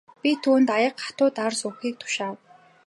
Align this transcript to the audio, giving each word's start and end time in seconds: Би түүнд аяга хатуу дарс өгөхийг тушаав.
Би 0.21 0.31
түүнд 0.45 0.67
аяга 0.77 1.01
хатуу 1.05 1.29
дарс 1.37 1.59
өгөхийг 1.69 1.95
тушаав. 2.01 2.35